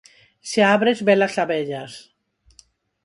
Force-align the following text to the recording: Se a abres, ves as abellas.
Se 0.51 0.59
a 0.67 0.69
abres, 0.77 0.99
ves 1.09 1.21
as 1.27 1.35
abellas. 1.43 1.93